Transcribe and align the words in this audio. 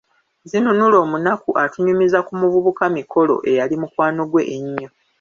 Zinunula 0.49 0.97
omunaku 1.05 1.49
atunyumiza 1.63 2.19
ku 2.27 2.33
muvubuka 2.39 2.83
Mikolo 2.97 3.35
eyali 3.49 3.75
mukwano 3.81 4.21
ggwe 4.25 4.43
ennyo. 4.55 4.89